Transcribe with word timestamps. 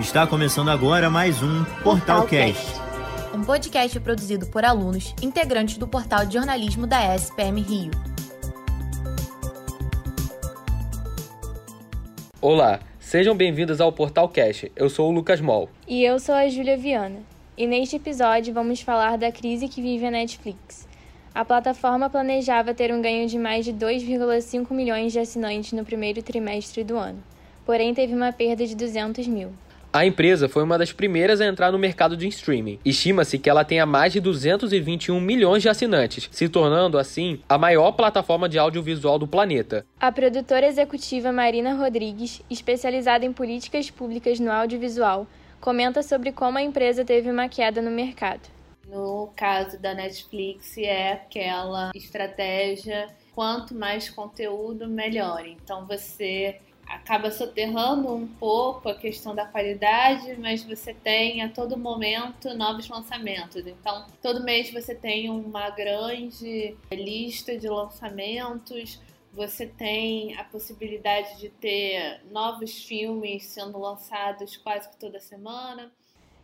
Está 0.00 0.28
começando 0.28 0.68
agora 0.68 1.10
mais 1.10 1.42
um 1.42 1.64
Portal 1.82 2.24
Cast. 2.24 2.80
Um 3.34 3.42
podcast 3.42 3.98
produzido 3.98 4.46
por 4.46 4.64
alunos 4.64 5.12
integrantes 5.20 5.76
do 5.76 5.88
portal 5.88 6.24
de 6.24 6.34
jornalismo 6.34 6.86
da 6.86 7.16
SPM 7.16 7.60
Rio. 7.60 7.90
Olá, 12.40 12.78
sejam 13.00 13.36
bem-vindos 13.36 13.80
ao 13.80 13.90
Portal 13.90 14.28
Cast. 14.28 14.70
Eu 14.76 14.88
sou 14.88 15.08
o 15.08 15.12
Lucas 15.12 15.40
Mol. 15.40 15.68
E 15.88 16.04
eu 16.04 16.20
sou 16.20 16.36
a 16.36 16.48
Júlia 16.48 16.76
Viana. 16.76 17.18
E 17.56 17.66
neste 17.66 17.96
episódio 17.96 18.54
vamos 18.54 18.80
falar 18.80 19.18
da 19.18 19.32
crise 19.32 19.66
que 19.66 19.82
vive 19.82 20.06
a 20.06 20.12
Netflix. 20.12 20.86
A 21.34 21.44
plataforma 21.44 22.08
planejava 22.08 22.72
ter 22.72 22.94
um 22.94 23.02
ganho 23.02 23.26
de 23.26 23.36
mais 23.36 23.64
de 23.64 23.72
2,5 23.72 24.72
milhões 24.72 25.12
de 25.12 25.18
assinantes 25.18 25.72
no 25.72 25.84
primeiro 25.84 26.22
trimestre 26.22 26.84
do 26.84 26.96
ano, 26.96 27.20
porém 27.66 27.92
teve 27.92 28.14
uma 28.14 28.32
perda 28.32 28.64
de 28.64 28.76
200 28.76 29.26
mil. 29.26 29.50
A 29.90 30.04
empresa 30.04 30.50
foi 30.50 30.62
uma 30.62 30.76
das 30.76 30.92
primeiras 30.92 31.40
a 31.40 31.46
entrar 31.46 31.72
no 31.72 31.78
mercado 31.78 32.14
de 32.14 32.28
streaming. 32.28 32.78
Estima-se 32.84 33.38
que 33.38 33.48
ela 33.48 33.64
tenha 33.64 33.86
mais 33.86 34.12
de 34.12 34.20
221 34.20 35.18
milhões 35.18 35.62
de 35.62 35.68
assinantes, 35.70 36.28
se 36.30 36.46
tornando, 36.46 36.98
assim, 36.98 37.40
a 37.48 37.56
maior 37.56 37.92
plataforma 37.92 38.50
de 38.50 38.58
audiovisual 38.58 39.18
do 39.18 39.26
planeta. 39.26 39.86
A 39.98 40.12
produtora 40.12 40.66
executiva 40.66 41.32
Marina 41.32 41.72
Rodrigues, 41.72 42.42
especializada 42.50 43.24
em 43.24 43.32
políticas 43.32 43.90
públicas 43.90 44.38
no 44.38 44.52
audiovisual, 44.52 45.26
comenta 45.58 46.02
sobre 46.02 46.32
como 46.32 46.58
a 46.58 46.62
empresa 46.62 47.02
teve 47.02 47.30
uma 47.30 47.48
queda 47.48 47.80
no 47.80 47.90
mercado. 47.90 48.42
No 48.86 49.30
caso 49.34 49.80
da 49.80 49.94
Netflix, 49.94 50.76
é 50.76 51.12
aquela 51.12 51.92
estratégia 51.94 53.06
quanto 53.34 53.74
mais 53.74 54.10
conteúdo, 54.10 54.88
melhor. 54.88 55.46
Então 55.46 55.86
você 55.86 56.58
acaba 56.88 57.30
soterrando 57.30 58.12
um 58.12 58.26
pouco 58.26 58.88
a 58.88 58.94
questão 58.94 59.34
da 59.34 59.44
qualidade, 59.44 60.36
mas 60.38 60.64
você 60.64 60.94
tem 60.94 61.42
a 61.42 61.48
todo 61.48 61.76
momento 61.76 62.54
novos 62.54 62.88
lançamentos. 62.88 63.66
Então, 63.66 64.06
todo 64.22 64.42
mês 64.42 64.72
você 64.72 64.94
tem 64.94 65.28
uma 65.28 65.68
grande 65.70 66.74
lista 66.90 67.56
de 67.58 67.68
lançamentos, 67.68 69.00
você 69.32 69.66
tem 69.66 70.36
a 70.38 70.44
possibilidade 70.44 71.38
de 71.38 71.50
ter 71.50 72.22
novos 72.30 72.82
filmes 72.84 73.44
sendo 73.44 73.78
lançados 73.78 74.56
quase 74.56 74.88
que 74.88 74.96
toda 74.96 75.20
semana. 75.20 75.92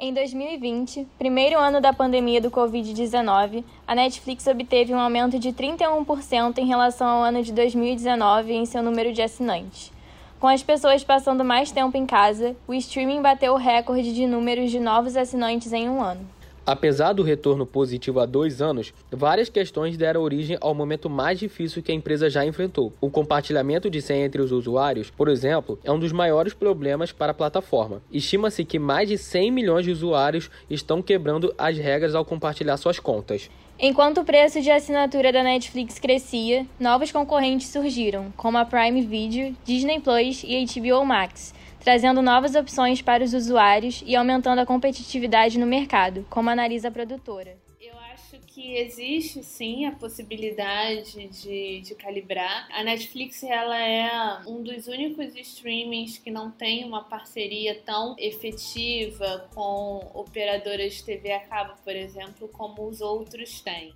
Em 0.00 0.14
2020, 0.14 1.08
primeiro 1.18 1.58
ano 1.58 1.80
da 1.80 1.92
pandemia 1.92 2.40
do 2.40 2.52
Covid-19, 2.52 3.64
a 3.84 3.96
Netflix 3.96 4.46
obteve 4.46 4.94
um 4.94 5.00
aumento 5.00 5.40
de 5.40 5.52
31% 5.52 6.58
em 6.58 6.66
relação 6.66 7.08
ao 7.08 7.22
ano 7.24 7.42
de 7.42 7.52
2019 7.52 8.52
em 8.52 8.64
seu 8.64 8.80
número 8.80 9.12
de 9.12 9.20
assinantes. 9.20 9.97
Com 10.40 10.46
as 10.46 10.62
pessoas 10.62 11.02
passando 11.02 11.44
mais 11.44 11.72
tempo 11.72 11.96
em 11.96 12.06
casa, 12.06 12.54
o 12.68 12.72
streaming 12.72 13.20
bateu 13.20 13.54
o 13.54 13.56
recorde 13.56 14.14
de 14.14 14.24
números 14.24 14.70
de 14.70 14.78
novos 14.78 15.16
assinantes 15.16 15.72
em 15.72 15.88
um 15.88 16.00
ano. 16.00 16.24
Apesar 16.68 17.14
do 17.14 17.22
retorno 17.22 17.64
positivo 17.64 18.20
há 18.20 18.26
dois 18.26 18.60
anos, 18.60 18.92
várias 19.10 19.48
questões 19.48 19.96
deram 19.96 20.20
origem 20.20 20.58
ao 20.60 20.74
momento 20.74 21.08
mais 21.08 21.38
difícil 21.38 21.82
que 21.82 21.90
a 21.90 21.94
empresa 21.94 22.28
já 22.28 22.44
enfrentou. 22.44 22.92
O 23.00 23.08
compartilhamento 23.08 23.88
de 23.88 24.02
senha 24.02 24.26
entre 24.26 24.42
os 24.42 24.52
usuários, 24.52 25.08
por 25.08 25.30
exemplo, 25.30 25.78
é 25.82 25.90
um 25.90 25.98
dos 25.98 26.12
maiores 26.12 26.52
problemas 26.52 27.10
para 27.10 27.32
a 27.32 27.34
plataforma. 27.34 28.02
Estima-se 28.12 28.66
que 28.66 28.78
mais 28.78 29.08
de 29.08 29.16
100 29.16 29.50
milhões 29.50 29.86
de 29.86 29.92
usuários 29.92 30.50
estão 30.68 31.00
quebrando 31.00 31.54
as 31.56 31.78
regras 31.78 32.14
ao 32.14 32.22
compartilhar 32.22 32.76
suas 32.76 33.00
contas. 33.00 33.48
Enquanto 33.80 34.20
o 34.20 34.24
preço 34.24 34.60
de 34.60 34.70
assinatura 34.70 35.32
da 35.32 35.42
Netflix 35.42 35.98
crescia, 35.98 36.66
novos 36.78 37.10
concorrentes 37.10 37.68
surgiram, 37.68 38.30
como 38.36 38.58
a 38.58 38.66
Prime 38.66 39.00
Video, 39.00 39.56
Disney 39.64 40.00
Plus 40.00 40.42
e 40.44 40.66
HBO 40.66 41.02
Max, 41.06 41.54
trazendo 41.80 42.22
novas 42.22 42.54
opções 42.54 43.00
para 43.02 43.24
os 43.24 43.34
usuários 43.34 44.02
e 44.06 44.14
aumentando 44.16 44.60
a 44.60 44.66
competitividade 44.66 45.58
no 45.58 45.66
mercado, 45.66 46.26
como 46.30 46.50
analisa 46.50 46.88
a 46.88 46.90
produtora 46.90 47.56
que 48.58 48.74
existe 48.76 49.40
sim 49.44 49.86
a 49.86 49.92
possibilidade 49.92 51.28
de, 51.28 51.80
de 51.80 51.94
calibrar. 51.94 52.68
A 52.72 52.82
Netflix 52.82 53.44
ela 53.44 53.78
é 53.78 54.40
um 54.48 54.64
dos 54.64 54.88
únicos 54.88 55.32
streamings 55.36 56.18
que 56.18 56.28
não 56.28 56.50
tem 56.50 56.84
uma 56.84 57.04
parceria 57.04 57.80
tão 57.86 58.16
efetiva 58.18 59.48
com 59.54 60.10
operadoras 60.12 60.94
de 60.94 61.04
TV 61.04 61.30
a 61.30 61.40
cabo, 61.46 61.74
por 61.84 61.94
exemplo, 61.94 62.48
como 62.48 62.88
os 62.88 63.00
outros 63.00 63.60
têm. 63.60 63.94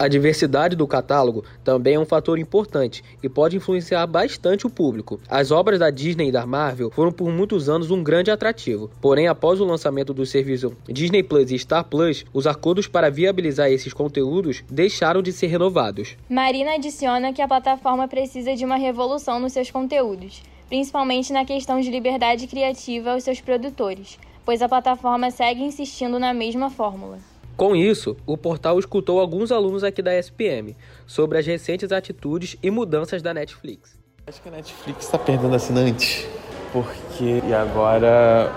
A 0.00 0.08
diversidade 0.08 0.74
do 0.74 0.86
catálogo 0.86 1.44
também 1.62 1.96
é 1.96 2.00
um 2.00 2.06
fator 2.06 2.38
importante 2.38 3.04
e 3.22 3.28
pode 3.28 3.58
influenciar 3.58 4.06
bastante 4.06 4.66
o 4.66 4.70
público. 4.70 5.20
As 5.28 5.50
obras 5.50 5.78
da 5.78 5.90
Disney 5.90 6.28
e 6.28 6.32
da 6.32 6.46
Marvel 6.46 6.90
foram 6.90 7.12
por 7.12 7.30
muitos 7.30 7.68
anos 7.68 7.90
um 7.90 8.02
grande 8.02 8.30
atrativo. 8.30 8.90
Porém, 8.98 9.28
após 9.28 9.60
o 9.60 9.64
lançamento 9.66 10.14
do 10.14 10.24
serviço 10.24 10.74
Disney 10.88 11.22
Plus 11.22 11.50
e 11.50 11.58
Star 11.58 11.84
Plus, 11.84 12.24
os 12.32 12.46
acordos 12.46 12.86
para 12.86 13.10
viabilizar 13.10 13.70
esses 13.70 13.92
conteúdos 13.92 14.64
deixaram 14.70 15.20
de 15.20 15.32
ser 15.32 15.48
renovados. 15.48 16.16
Marina 16.30 16.76
adiciona 16.76 17.34
que 17.34 17.42
a 17.42 17.48
plataforma 17.48 18.08
precisa 18.08 18.56
de 18.56 18.64
uma 18.64 18.76
revolução 18.76 19.38
nos 19.38 19.52
seus 19.52 19.70
conteúdos, 19.70 20.42
principalmente 20.66 21.30
na 21.30 21.44
questão 21.44 21.78
de 21.78 21.90
liberdade 21.90 22.46
criativa 22.46 23.12
aos 23.12 23.22
seus 23.22 23.42
produtores, 23.42 24.18
pois 24.46 24.62
a 24.62 24.68
plataforma 24.68 25.30
segue 25.30 25.62
insistindo 25.62 26.18
na 26.18 26.32
mesma 26.32 26.70
fórmula. 26.70 27.18
Com 27.60 27.76
isso, 27.76 28.16
o 28.24 28.38
portal 28.38 28.78
escutou 28.78 29.20
alguns 29.20 29.52
alunos 29.52 29.84
aqui 29.84 30.00
da 30.00 30.18
SPM 30.18 30.74
sobre 31.06 31.36
as 31.36 31.44
recentes 31.46 31.92
atitudes 31.92 32.56
e 32.62 32.70
mudanças 32.70 33.20
da 33.20 33.34
Netflix. 33.34 33.98
Acho 34.26 34.40
que 34.40 34.48
a 34.48 34.52
Netflix 34.52 35.04
está 35.04 35.18
perdendo 35.18 35.54
assinantes, 35.54 36.26
porque 36.72 37.42
e 37.46 37.52
agora 37.52 38.50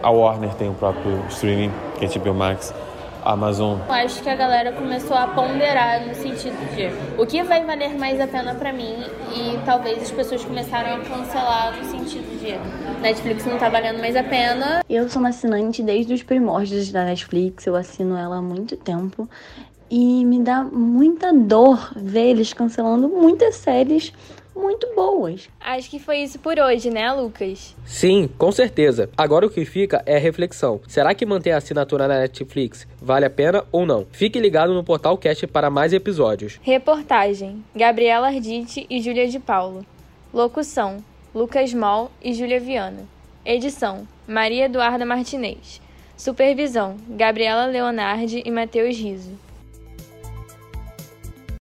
a 0.00 0.08
Warner 0.08 0.54
tem 0.54 0.70
o 0.70 0.74
próprio 0.74 1.20
streaming, 1.30 1.72
que 1.98 2.04
é 2.04 2.08
tipo 2.08 2.30
o 2.30 2.32
Max, 2.32 2.72
Amazon. 3.26 3.78
Eu 3.86 3.94
acho 3.94 4.22
que 4.22 4.28
a 4.28 4.36
galera 4.36 4.72
começou 4.72 5.16
a 5.16 5.26
ponderar 5.26 6.06
no 6.06 6.14
sentido 6.14 6.56
de 6.74 7.20
o 7.20 7.26
que 7.26 7.42
vai 7.42 7.64
valer 7.64 7.98
mais 7.98 8.20
a 8.20 8.26
pena 8.26 8.54
para 8.54 8.72
mim 8.72 8.94
e 9.34 9.58
talvez 9.64 10.02
as 10.02 10.10
pessoas 10.10 10.44
começaram 10.44 10.94
a 10.94 11.00
cancelar 11.00 11.76
no 11.76 11.84
sentido 11.84 12.38
de 12.38 12.56
Netflix 13.00 13.44
não 13.44 13.58
tá 13.58 13.68
valendo 13.68 13.98
mais 13.98 14.14
a 14.16 14.22
pena. 14.22 14.82
Eu 14.88 15.08
sou 15.08 15.20
uma 15.20 15.30
assinante 15.30 15.82
desde 15.82 16.14
os 16.14 16.22
primórdios 16.22 16.92
da 16.92 17.04
Netflix, 17.04 17.66
eu 17.66 17.74
assino 17.74 18.16
ela 18.16 18.36
há 18.36 18.42
muito 18.42 18.76
tempo 18.76 19.28
e 19.90 20.24
me 20.24 20.40
dá 20.40 20.62
muita 20.62 21.32
dor 21.32 21.92
ver 21.96 22.30
eles 22.30 22.52
cancelando 22.52 23.08
muitas 23.08 23.56
séries 23.56 24.12
muito 24.56 24.88
boas. 24.94 25.48
Acho 25.60 25.90
que 25.90 25.98
foi 25.98 26.18
isso 26.18 26.38
por 26.38 26.58
hoje, 26.58 26.90
né, 26.90 27.12
Lucas? 27.12 27.76
Sim, 27.84 28.28
com 28.38 28.50
certeza. 28.50 29.10
Agora 29.16 29.46
o 29.46 29.50
que 29.50 29.64
fica 29.64 30.02
é 30.06 30.16
a 30.16 30.20
reflexão. 30.20 30.80
Será 30.88 31.14
que 31.14 31.26
manter 31.26 31.52
a 31.52 31.58
assinatura 31.58 32.08
na 32.08 32.18
Netflix 32.18 32.86
vale 33.00 33.26
a 33.26 33.30
pena 33.30 33.64
ou 33.70 33.84
não? 33.84 34.06
Fique 34.10 34.40
ligado 34.40 34.72
no 34.72 34.82
Portal 34.82 35.18
Cast 35.18 35.46
para 35.46 35.70
mais 35.70 35.92
episódios. 35.92 36.58
Reportagem: 36.62 37.62
Gabriela 37.74 38.28
Arditi 38.28 38.86
e 38.88 39.00
Júlia 39.00 39.28
de 39.28 39.38
Paulo. 39.38 39.84
Locução: 40.32 41.04
Lucas 41.34 41.72
Mol 41.74 42.10
e 42.22 42.32
Júlia 42.32 42.58
Viana. 42.58 43.04
Edição: 43.44 44.08
Maria 44.26 44.64
Eduarda 44.64 45.04
Martinez. 45.04 45.80
Supervisão: 46.16 46.96
Gabriela 47.10 47.66
Leonardi 47.66 48.42
e 48.44 48.50
Matheus 48.50 48.96
Riso. 48.96 49.45